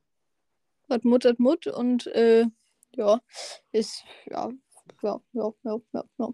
[0.89, 2.45] Hat Mut, hat Mut und äh,
[2.95, 3.19] ja,
[3.71, 4.49] ist, ja,
[5.01, 6.29] ja, ja, ja, ja, ja.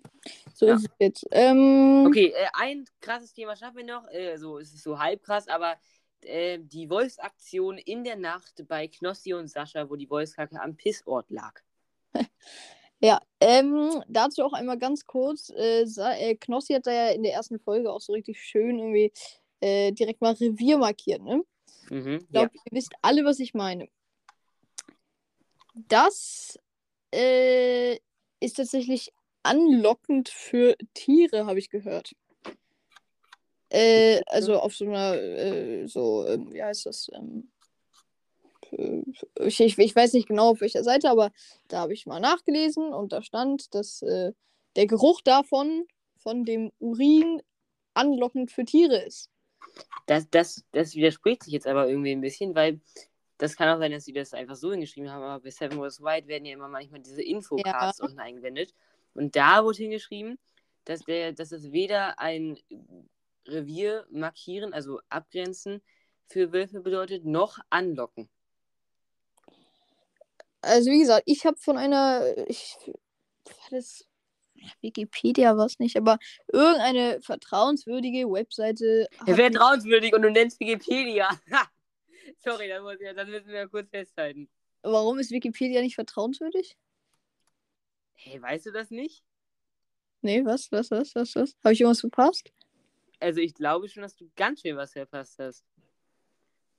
[0.54, 0.76] So Ja.
[0.76, 1.26] ist es jetzt.
[1.32, 4.08] Ähm, Okay, äh, ein krasses Thema schaffen wir noch.
[4.12, 5.78] Äh, so es ist so halb krass, aber
[6.22, 11.30] äh, die Wolfsaktion in der Nacht bei Knossi und Sascha, wo die Wolfskacke am Pissort
[11.30, 11.54] lag.
[13.02, 15.50] Ja, ähm, dazu auch einmal ganz kurz.
[15.52, 19.14] Äh, äh, Knossi hat da ja in der ersten Folge auch so richtig schön irgendwie
[19.62, 21.44] äh, direkt mal Revier markiert, ne?
[21.90, 23.88] Mhm, Ich glaube, ihr wisst alle, was ich meine.
[25.74, 26.60] Das
[27.14, 27.96] äh,
[28.40, 29.12] ist tatsächlich
[29.44, 32.16] anlockend für Tiere, habe ich gehört.
[33.70, 37.10] Äh, also auf so einer, äh, so, ähm, wie heißt das?
[37.14, 37.52] Ähm,
[38.72, 39.04] äh,
[39.46, 41.32] ich, ich, ich weiß nicht genau auf welcher Seite, aber
[41.68, 44.34] da habe ich mal nachgelesen und da stand, dass äh,
[44.76, 45.86] der Geruch davon,
[46.18, 47.42] von dem Urin,
[47.94, 49.30] anlockend für Tiere ist.
[50.06, 52.80] Das, das, das widerspricht sich jetzt aber irgendwie ein bisschen, weil
[53.38, 56.02] das kann auch sein, dass sie das einfach so hingeschrieben haben, aber bei Seven Wars
[56.02, 58.74] White werden ja immer manchmal diese Infocards unten eingeblendet.
[59.14, 60.38] Und da wurde hingeschrieben,
[60.84, 62.58] dass, der, dass es weder ein
[63.46, 65.82] Revier markieren, also abgrenzen
[66.28, 68.30] für Wölfe bedeutet, noch anlocken.
[70.62, 72.76] Also wie gesagt, ich habe von einer, ich,
[73.46, 74.09] war das
[74.82, 76.18] Wikipedia war es nicht, aber
[76.48, 79.08] irgendeine vertrauenswürdige Webseite.
[79.26, 81.30] Ja, vertrauenswürdig und du nennst Wikipedia.
[82.38, 84.50] Sorry, das, muss, ja, das müssen wir kurz festhalten.
[84.82, 86.78] Warum ist Wikipedia nicht vertrauenswürdig?
[88.16, 89.24] Hey, weißt du das nicht?
[90.22, 91.56] Nee, was, was, was, was, was?
[91.64, 92.52] Habe ich irgendwas verpasst?
[93.20, 95.66] Also ich glaube schon, dass du ganz schön was verpasst hast.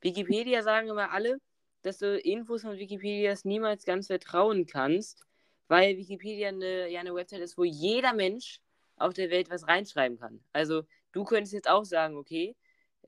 [0.01, 1.39] Wikipedia sagen immer alle,
[1.83, 5.25] dass du Infos von Wikipedias niemals ganz vertrauen kannst,
[5.71, 8.61] weil Wikipedia eine, ja eine Website ist, wo jeder Mensch
[8.97, 10.43] auf der Welt was reinschreiben kann.
[10.53, 12.57] Also du könntest jetzt auch sagen, okay,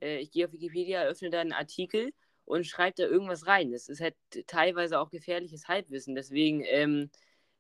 [0.01, 2.13] äh, ich gehe auf Wikipedia, öffne da einen Artikel
[2.45, 3.73] und schreibe da irgendwas rein.
[3.73, 4.15] Das ist halt
[4.47, 6.15] teilweise auch gefährliches Halbwissen.
[6.15, 7.11] Deswegen ähm,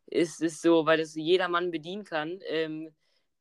[0.06, 2.94] ist es so, weil das jedermann bedienen kann, ähm,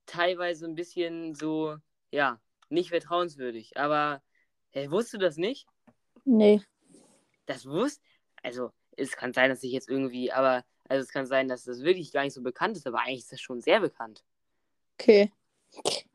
[0.08, 1.76] teilweise ein bisschen so,
[2.10, 3.78] ja, nicht vertrauenswürdig.
[3.78, 4.24] Aber
[4.71, 5.67] hey, wusstest du das nicht?
[6.26, 6.63] Nee.
[7.45, 8.02] Das wusst,
[8.41, 11.82] also es kann sein, dass ich jetzt irgendwie, aber also es kann sein, dass das
[11.84, 14.25] wirklich gar nicht so bekannt ist, aber eigentlich ist das schon sehr bekannt.
[14.99, 15.32] Okay.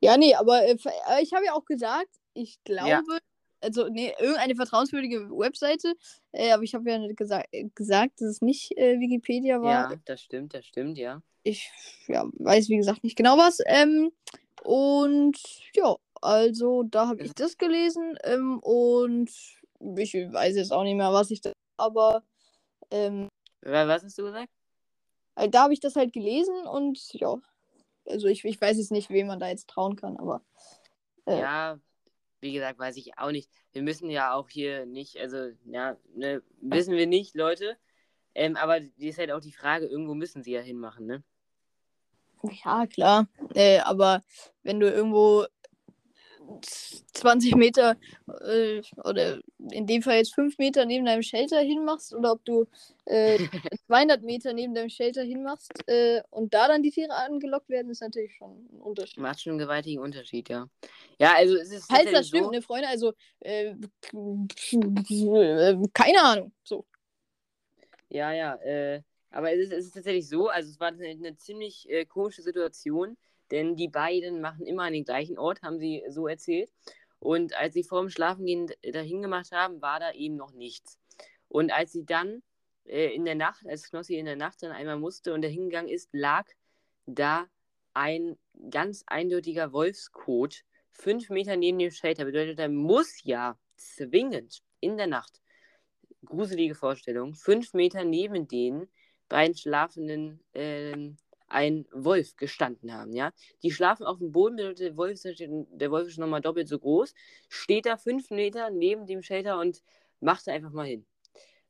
[0.01, 0.77] Ja, nee, aber äh,
[1.09, 3.19] äh, ich habe ja auch gesagt, ich glaube,
[3.63, 5.95] also, nee, irgendeine vertrauenswürdige Webseite,
[6.33, 7.43] äh, aber ich habe ja gesa
[7.75, 9.91] gesagt, dass es nicht äh, Wikipedia war.
[9.91, 11.23] Ja, das stimmt, das stimmt, ja.
[11.43, 11.71] Ich
[12.07, 13.61] ja, weiß, wie gesagt, nicht genau was.
[13.65, 14.13] Ähm,
[14.63, 15.39] und
[15.75, 19.31] ja, also da habe ich das gelesen ähm, und
[19.97, 22.23] ich weiß jetzt auch nicht mehr, was ich da, aber
[22.91, 23.29] ähm,
[23.63, 24.53] Wa- Was hast du gesagt?
[25.37, 27.37] Äh, da habe ich das halt gelesen und ja,
[28.07, 30.43] also ich, ich weiß jetzt nicht, wem man da jetzt trauen kann, aber
[31.27, 31.41] Äh.
[31.41, 31.81] Ja,
[32.41, 33.51] wie gesagt, weiß ich auch nicht.
[33.73, 37.77] Wir müssen ja auch hier nicht, also, ja, ne, wissen wir nicht, Leute.
[38.35, 41.25] Ähm, aber die ist halt auch die Frage, irgendwo müssen sie ja hinmachen, ne?
[42.65, 43.29] ja, klar.
[43.55, 44.23] Äh, aber
[44.63, 45.47] wenn du irgendwo
[46.61, 47.97] 20 Meter
[48.47, 52.67] äh, oder in dem Fall jetzt 5 Meter neben deinem Shelter hinmachst oder ob du
[53.07, 53.39] äh,
[53.87, 58.03] 200 Meter neben deinem Shelter hinmachst äh, und da dann die Tiere angelockt werden, ist
[58.03, 59.19] natürlich schon ein Unterschied.
[59.19, 60.69] Macht schon einen gewaltigen Unterschied, ja.
[61.19, 63.75] Ja, also es ist Falls tatsächlich das stimmt, so, ne, Freunde, also äh,
[65.93, 66.53] keine Ahnung.
[66.65, 66.87] So.
[68.09, 71.37] Ja, ja, äh, aber es ist, es ist tatsächlich so, also es war eine, eine
[71.37, 73.17] ziemlich äh, komische Situation,
[73.51, 76.71] denn die beiden machen immer an den gleichen Ort, haben sie so erzählt.
[77.19, 80.99] Und als sie vorm Schlafengehen d- dahin gemacht haben, war da eben noch nichts.
[81.49, 82.43] Und als sie dann
[82.85, 85.89] äh, in der Nacht, als Knossi in der Nacht dann einmal musste und dahin gegangen
[85.89, 86.47] ist, lag
[87.07, 87.47] da
[87.95, 88.37] ein
[88.71, 92.25] ganz eindeutiger Wolfskot fünf Meter neben dem Shelter.
[92.25, 95.41] Bedeutet, da muss ja zwingend in der Nacht,
[96.25, 98.89] gruselige Vorstellung, fünf Meter neben den
[99.29, 101.17] beiden Schlafenden ähm,
[101.49, 103.33] ein Wolf gestanden haben, ja.
[103.63, 107.15] Die schlafen auf dem Boden, der Wolf, der Wolf ist nochmal doppelt so groß,
[107.49, 109.83] steht da fünf Meter neben dem Shelter und
[110.21, 111.07] macht da einfach mal hin.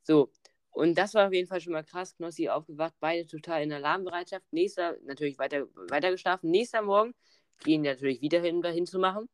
[0.03, 0.31] So,
[0.71, 2.15] und das war auf jeden Fall schon mal krass.
[2.17, 4.45] Knossi aufgewacht, beide total in Alarmbereitschaft.
[4.53, 6.51] Nächster, natürlich weiter, weiter geschlafen.
[6.51, 7.15] Nächster Morgen
[7.65, 9.27] gehen die natürlich wieder hin, dahin zu machen.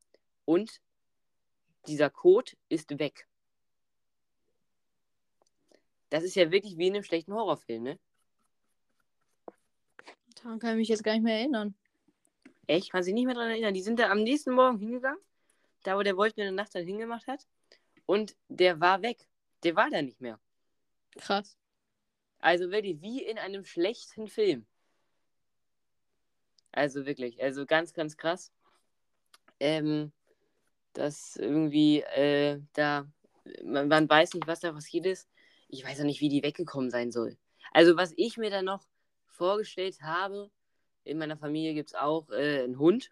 [0.45, 0.81] Und
[1.89, 3.27] dieser Code ist weg.
[6.11, 7.99] Das ist ja wirklich wie in einem schlechten Horrorfilm, ne?
[10.43, 11.75] Daran kann ich mich jetzt gar nicht mehr erinnern.
[12.67, 12.91] Echt?
[12.91, 13.75] Kann sich nicht mehr daran erinnern.
[13.75, 15.21] Die sind da am nächsten Morgen hingegangen,
[15.83, 17.47] da wo der Wolf mir in der Nacht dann hingemacht hat.
[18.07, 19.27] Und der war weg.
[19.63, 20.39] Der war da nicht mehr.
[21.17, 21.57] Krass.
[22.39, 24.67] Also wirklich wie in einem schlechten Film.
[26.73, 28.51] Also wirklich, also ganz, ganz krass.
[29.61, 30.13] Ähm,
[30.95, 33.07] dass irgendwie äh, da,
[33.65, 35.29] man, man, weiß nicht, was da passiert ist.
[35.69, 37.37] Ich weiß auch nicht, wie die weggekommen sein soll.
[37.73, 38.85] Also was ich mir da noch
[39.43, 40.53] vorgestellt habe,
[41.03, 43.11] in meiner Familie gibt es auch äh, einen Hund.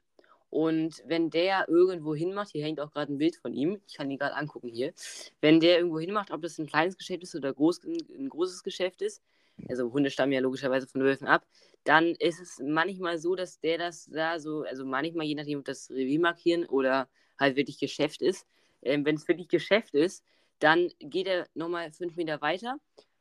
[0.48, 4.08] Und wenn der irgendwo hinmacht, hier hängt auch gerade ein Bild von ihm, ich kann
[4.08, 4.92] ihn gerade angucken hier,
[5.40, 9.02] wenn der irgendwo hinmacht, ob das ein kleines Geschäft ist oder groß, ein großes Geschäft
[9.02, 9.20] ist,
[9.68, 11.44] also Hunde stammen ja logischerweise von Wölfen ab,
[11.82, 15.64] dann ist es manchmal so, dass der das da so, also manchmal, je nachdem, ob
[15.64, 17.08] das Revier markieren oder
[17.40, 18.46] halt wirklich Geschäft ist,
[18.82, 20.24] ähm, wenn es wirklich Geschäft ist,
[20.60, 22.76] dann geht er nochmal fünf Meter weiter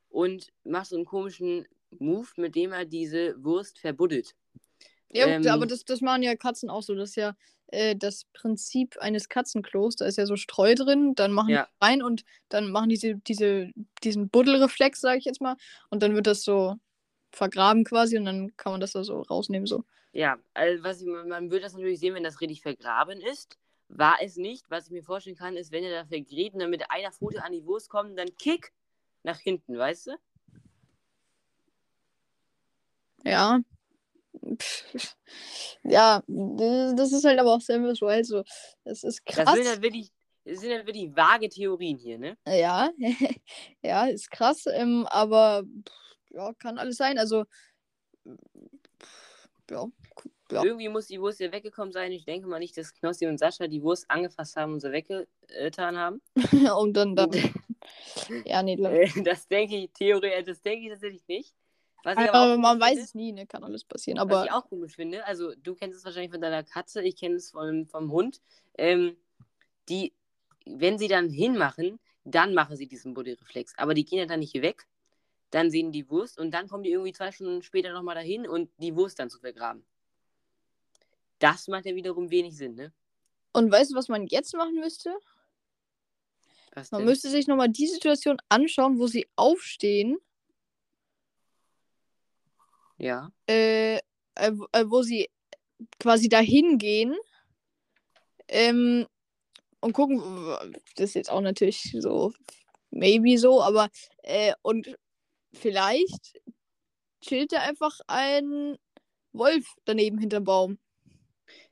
[0.09, 1.65] und macht so einen komischen
[1.97, 4.35] Move, mit dem er diese Wurst verbuddelt.
[5.11, 6.93] Ja, ähm, aber das, das machen ja Katzen auch so.
[6.93, 7.35] Das ist ja
[7.67, 9.95] äh, das Prinzip eines Katzenklos.
[9.95, 11.67] Da ist ja so Streu drin, dann machen ja.
[11.81, 13.71] die rein und dann machen diese, diese,
[14.03, 15.55] diesen Buddelreflex, sage ich jetzt mal.
[15.89, 16.75] Und dann wird das so
[17.31, 19.67] vergraben quasi und dann kann man das da so rausnehmen.
[19.67, 19.83] So.
[20.11, 23.57] Ja, also was ich, man würde das natürlich sehen, wenn das richtig vergraben ist.
[23.91, 24.69] War es nicht.
[24.69, 27.43] Was ich mir vorstellen kann, ist, wenn er da vergräbt und dann mit einer Pfote
[27.43, 28.71] an die Wurst kommt, dann Kick
[29.23, 30.11] nach hinten, weißt du?
[33.23, 33.59] Ja,
[35.83, 38.43] ja, das ist halt aber auch sehr visuell so.
[38.83, 39.45] Das ist krass.
[39.45, 40.11] Das sind halt wirklich,
[40.45, 42.37] das sind halt wirklich vage Theorien hier, ne?
[42.47, 42.89] Ja,
[43.81, 45.63] ja, ist krass, ähm, aber
[46.31, 47.17] ja, kann alles sein.
[47.17, 47.45] Also,
[49.69, 49.87] ja,
[50.51, 50.63] ja.
[50.63, 52.11] Irgendwie muss die Wurst ja weggekommen sein.
[52.11, 55.97] Ich denke mal nicht, dass Knossi und Sascha die Wurst angefasst haben und sie weggetan
[55.97, 56.21] haben.
[56.79, 57.29] und dann, dann.
[58.45, 58.75] ja, nee,
[59.23, 61.55] das denke ich, Theorie, das denke ich tatsächlich nicht.
[62.03, 63.45] Was ich aber, aber man weiß finde, es nie, ne?
[63.45, 64.19] Kann alles passieren.
[64.19, 67.17] Aber was ich auch komisch finde, also du kennst es wahrscheinlich von deiner Katze, ich
[67.17, 68.41] kenne es vom, vom Hund.
[68.77, 69.17] Ähm,
[69.89, 70.13] die,
[70.65, 73.73] wenn sie dann hinmachen, dann machen sie diesen Bodyreflex.
[73.77, 74.87] Aber die gehen ja dann nicht weg.
[75.51, 78.69] Dann sehen die Wurst und dann kommen die irgendwie zwei Stunden später nochmal dahin und
[78.77, 79.83] die Wurst dann zu vergraben.
[81.39, 82.93] Das macht ja wiederum wenig Sinn, ne?
[83.51, 85.11] Und weißt du, was man jetzt machen müsste?
[86.91, 90.19] man müsste sich nochmal die Situation anschauen, wo sie aufstehen
[92.99, 93.31] ja.
[93.47, 93.95] Äh,
[94.35, 95.29] äh, äh, wo sie
[95.99, 97.15] quasi dahin gehen
[98.47, 99.07] ähm,
[99.79, 100.21] und gucken,
[100.95, 102.33] das ist jetzt auch natürlich so,
[102.91, 103.89] maybe so, aber
[104.23, 104.97] äh, und
[105.53, 106.39] vielleicht
[107.21, 108.77] chillt da einfach ein
[109.31, 110.79] Wolf daneben hinterm Baum.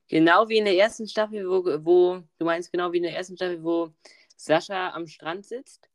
[0.08, 3.36] Genau wie in der ersten Staffel, wo, wo, du meinst genau wie in der ersten
[3.36, 3.94] Staffel, wo
[4.38, 5.90] Sascha am Strand sitzt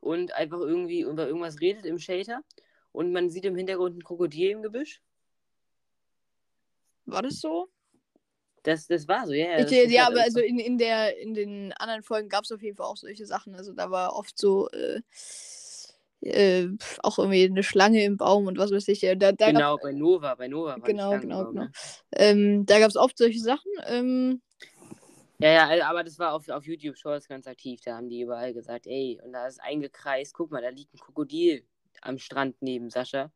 [0.00, 2.42] und einfach irgendwie über irgendwas redet im Shelter
[2.92, 5.02] und man sieht im Hintergrund ein Krokodil im Gebüsch.
[7.06, 7.68] War das so?
[8.62, 9.58] Das, das war so, ja.
[9.58, 12.76] Ich, ja, aber also in, in, der, in den anderen Folgen gab es auf jeden
[12.76, 13.56] Fall auch solche Sachen.
[13.56, 15.00] Also da war oft so äh,
[16.20, 16.68] äh,
[17.02, 19.00] auch irgendwie eine Schlange im Baum und was weiß ich.
[19.00, 20.76] Da, da genau, bei Nova, bei Nova.
[20.76, 21.64] Genau, genau, genau.
[21.64, 21.72] Ne?
[22.14, 23.70] Ähm, da gab es oft solche Sachen.
[23.86, 24.40] Ähm,
[25.38, 27.80] ja, ja, aber das war auf, auf YouTube Shorts ganz aktiv.
[27.84, 31.00] Da haben die überall gesagt, ey, und da ist eingekreist, guck mal, da liegt ein
[31.00, 31.64] Krokodil
[32.02, 33.32] am Strand neben Sascha.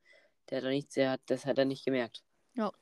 [0.51, 2.23] Der hat doch nichts, der hat, das hat er nicht gemerkt.
[2.55, 2.73] Ja.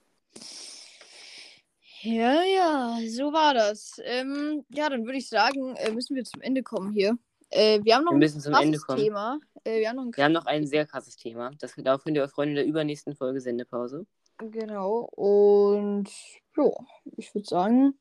[2.03, 3.99] Ja, ja, so war das.
[4.05, 7.17] Ähm, ja, dann würde ich sagen, äh, müssen wir zum Ende kommen hier.
[7.49, 9.39] Äh, wir haben noch wir ein krasses Thema.
[9.65, 11.51] Äh, wir, haben noch ein wir haben noch ein sehr krasses Thema.
[11.61, 14.07] Das, darauf könnt ihr euch freuen in der übernächsten Folge Sendepause.
[14.39, 15.09] Genau.
[15.13, 16.11] Und
[16.57, 16.71] ja,
[17.17, 17.99] ich würde sagen.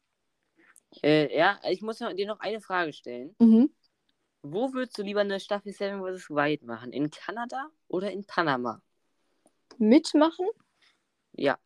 [1.01, 3.35] Äh, ja, ich muss dir noch eine Frage stellen.
[3.39, 3.73] Mhm.
[4.45, 6.29] Wo würdest du lieber eine Staffel Seven vs.
[6.29, 6.91] Wild machen?
[6.91, 8.81] In Kanada oder in Panama?
[9.77, 10.45] Mitmachen?
[11.31, 11.57] Ja.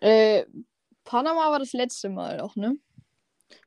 [0.00, 0.44] Äh,
[1.02, 2.76] Panama war das letzte Mal auch, ne?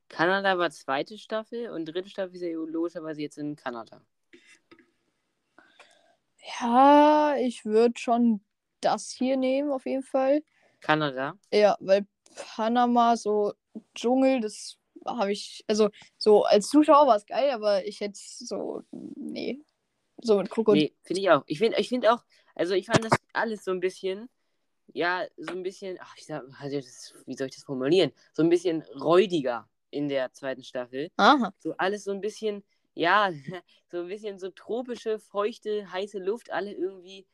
[0.07, 4.01] Kanada war zweite Staffel und dritte Staffel ist ja logischerweise jetzt in Kanada.
[6.59, 8.41] Ja, ich würde schon
[8.81, 10.43] das hier nehmen, auf jeden Fall.
[10.79, 11.33] Kanada?
[11.51, 13.53] Ja, weil Panama so
[13.95, 18.83] Dschungel, das habe ich, also so als Zuschauer war es geil, aber ich hätte so,
[18.91, 19.59] nee,
[20.21, 20.83] so mit Krokodil.
[20.83, 21.43] Nee, finde ich auch.
[21.45, 22.23] Ich finde ich find auch,
[22.55, 24.29] also ich fand das alles so ein bisschen,
[24.93, 28.11] ja, so ein bisschen, ach, ich sag, also das, wie soll ich das formulieren?
[28.33, 31.11] So ein bisschen räudiger in der zweiten Staffel.
[31.17, 31.53] Aha.
[31.59, 33.31] So alles so ein bisschen, ja,
[33.91, 37.25] so ein bisschen so tropische, feuchte, heiße Luft, alle irgendwie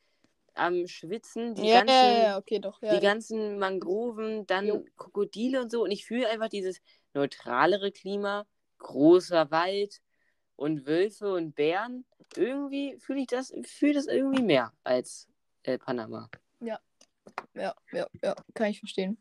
[0.54, 1.54] am Schwitzen.
[1.54, 2.80] Die Ja, ganzen, ja, ja, okay, doch.
[2.82, 3.12] Ja, die ja.
[3.12, 4.84] ganzen Mangroven, dann Jo.
[4.96, 5.82] Krokodile und so.
[5.82, 6.80] Und ich fühle einfach dieses
[7.14, 8.46] neutralere Klima,
[8.78, 10.00] großer Wald
[10.56, 12.04] und Wölfe und Bären.
[12.36, 15.28] Irgendwie fühle ich das, fühle das irgendwie mehr als
[15.62, 16.28] äh, Panama.
[17.54, 19.18] ja, ja, ja, kann ich verstehen.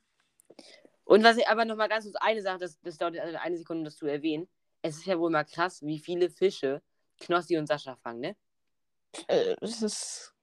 [1.06, 3.82] Und was ich aber noch mal ganz kurz eine Sache, das, das dauert eine Sekunde,
[3.82, 4.48] um das zu erwähnen.
[4.82, 6.82] Es ist ja wohl mal krass, wie viele Fische
[7.20, 8.36] Knossi und Sascha fangen, ne?
[9.28, 10.34] Äh, das ist,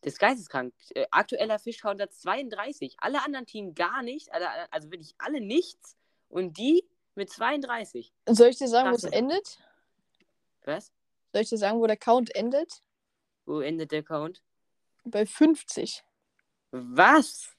[0.00, 0.72] Das ist geisteskrank.
[0.94, 2.96] Äh, aktueller Fischcount hat 32.
[2.98, 4.30] Alle anderen Teams gar nicht.
[4.70, 5.95] Also wirklich alle nichts.
[6.28, 6.84] Und die
[7.14, 8.12] mit 32.
[8.28, 9.58] soll ich dir sagen, wo es endet?
[10.64, 10.92] Was?
[11.32, 12.82] Soll ich dir sagen, wo der Count endet?
[13.44, 14.42] Wo endet der Count?
[15.04, 16.04] Bei 50.
[16.72, 17.56] Was?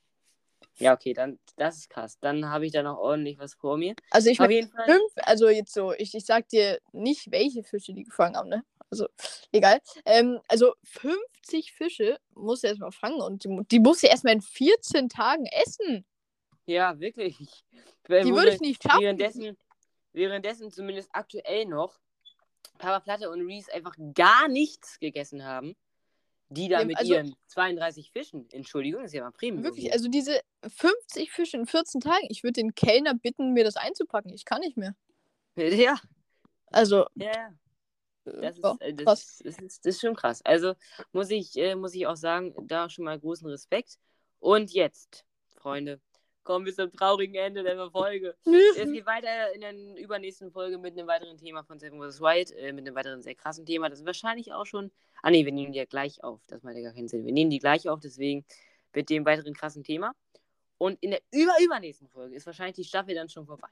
[0.80, 2.19] Ja, okay, dann das ist krass.
[2.19, 3.95] Dann habe ich da noch ordentlich was vor mir.
[4.12, 8.03] Also ich meine, fünf, also jetzt so, ich, ich sag dir nicht, welche Fische die
[8.03, 8.63] gefangen haben, ne?
[8.89, 9.08] Also,
[9.51, 9.80] egal.
[10.06, 14.41] Ähm, also 50 Fische muss er erstmal fangen und die, die muss er erstmal in
[14.41, 16.06] 14 Tagen essen.
[16.67, 17.38] Ja, wirklich.
[18.08, 19.01] Die würde ich nicht schaffen.
[19.01, 19.58] Währenddessen,
[20.13, 21.99] währenddessen zumindest aktuell noch
[22.77, 25.75] Papa Platte und Reese einfach gar nichts gegessen haben.
[26.49, 29.63] Die da Ja, mit also- ihren 32 Fischen, Entschuldigung, ist ja mal Premium.
[29.63, 33.75] Wirklich, also diese 50 Fische in 14 Tagen, ich würde den Kellner bitten, mir das
[33.75, 34.32] einzupacken.
[34.34, 34.95] Ich kann nicht mehr.
[35.58, 35.99] Ja,
[36.67, 37.47] Also, ja, ja.
[38.25, 40.41] äh, Das ist, ja, äh, das, das, ist, das ist schon krass.
[40.45, 40.75] Also
[41.12, 43.97] muss ich, äh, muss ich auch sagen, da schon mal großen Respekt.
[44.39, 45.99] Und jetzt, Freunde,
[46.48, 48.34] kommen wir zum traurigen Ende der Folge.
[48.46, 52.22] Es geht weiter in der übernächsten Folge mit einem weiteren Thema von Seven vs.
[52.22, 53.90] Wild, äh, mit einem weiteren sehr krassen Thema.
[53.90, 54.90] Das ist wahrscheinlich auch schon.
[55.22, 56.40] Ah, nee, wir nehmen die ja gleich auf.
[56.48, 57.26] Das macht ja gar keinen Sinn.
[57.26, 58.46] Wir nehmen die gleich auf, deswegen
[58.96, 60.14] mit dem weiteren krassen Thema.
[60.78, 63.68] Und in der über übernächsten Folge ist wahrscheinlich die Staffel dann schon vorbei.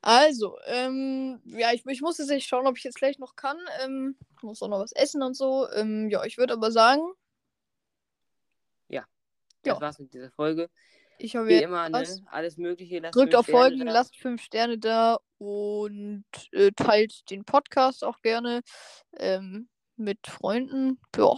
[0.00, 3.56] Also, ähm, ja, ich, ich muss jetzt echt schauen, ob ich jetzt gleich noch kann.
[3.82, 5.66] Ähm, muss auch noch was essen und so.
[5.74, 7.00] Ähm, ja, ich würde aber sagen,
[9.72, 10.68] Das war's mit dieser Folge.
[11.18, 12.06] ich habe Wie immer, ne?
[12.26, 12.98] Alles Mögliche.
[13.00, 13.92] lasst Drückt auf Folgen, da.
[13.92, 18.62] lasst fünf Sterne da und äh, teilt den Podcast auch gerne
[19.18, 21.00] ähm, mit Freunden.
[21.16, 21.34] Ja,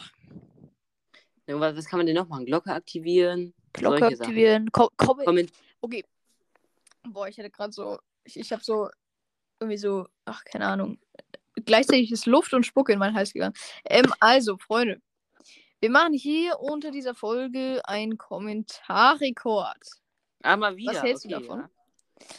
[1.46, 2.46] Ja, was, was kann man denn noch machen?
[2.46, 3.54] Glocke aktivieren.
[3.72, 4.72] Glocke solche aktivieren.
[4.72, 6.04] Ko Kom Komment okay.
[7.04, 8.88] Boah, ich hatte gerade so, ich, ich habe so
[9.60, 10.98] irgendwie so, ach, keine Ahnung.
[11.64, 13.54] Gleichzeitig ist Luft und Spucke in mein Hals gegangen.
[13.84, 15.00] Ähm, also, Freunde,
[15.87, 19.87] wir machen hier unter dieser Folge einen Kommentarrekord.
[20.42, 21.01] Mal wieder.
[21.01, 21.68] hältst du okay, davon?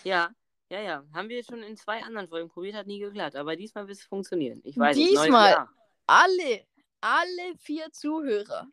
[0.03, 0.33] Ja.
[0.69, 1.03] ja, ja, ja.
[1.13, 3.37] Haben wir schon in zwei anderen Folgen probiert, hat nie geklappt.
[3.37, 4.59] Aber diesmal wird es funktionieren.
[4.65, 5.65] Ich weiß Diesmal.
[6.07, 6.65] Alle,
[6.99, 8.67] alle vier Zuhörer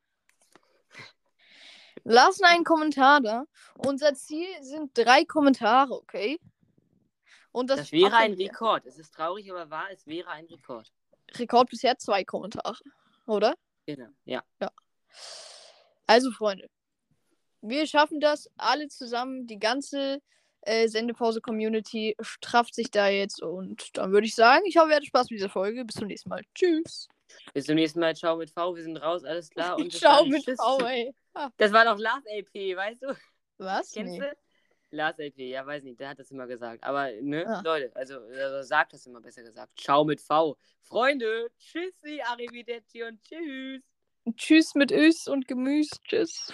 [2.03, 3.45] lassen einen Kommentar da.
[3.77, 6.41] Unser Ziel sind drei Kommentare, okay?
[7.53, 8.35] Und das, Das wäre ein.
[8.35, 8.87] Rekord.
[8.87, 10.93] Es ist traurig, aber wahr, es wäre ein Rekord.
[11.39, 12.83] Rekord bisher zwei Kommentare,
[13.27, 13.55] oder?
[13.87, 14.09] Genau.
[14.25, 14.43] Ja.
[16.07, 16.69] Also, Freunde,
[17.61, 19.47] wir schaffen das alle zusammen.
[19.47, 20.21] Die ganze
[20.63, 23.43] äh, Sendepause-Community strafft sich da jetzt.
[23.43, 25.85] Und dann würde ich sagen, ich hoffe, ihr hattet Spaß mit dieser Folge.
[25.85, 26.43] Bis zum nächsten Mal.
[26.55, 27.09] Tschüss.
[27.53, 28.15] Bis zum nächsten Mal.
[28.15, 28.75] Ciao mit V.
[28.77, 29.25] Wir sind raus.
[29.25, 29.77] Alles klar.
[29.77, 30.57] Und Ciao mit Tschüss.
[30.59, 31.15] V, ey.
[31.35, 33.17] Ah, Das war doch Lars LP, weißt du?
[33.59, 33.91] was?
[33.93, 34.21] Kennst Nee.
[34.21, 34.37] du?
[34.95, 36.83] Lars LP, ja, weiß nicht, der hat das immer gesagt.
[36.85, 37.61] Aber, ne, Ah.
[37.65, 39.73] Leute, also, also sagt das immer besser gesagt.
[39.79, 40.57] Ciao mit V.
[40.81, 43.83] Freunde, tschüssi, arrivederci und tschüss.
[44.37, 45.91] Tschüss mit Ös und Gemüse.
[46.05, 46.53] Tschüss.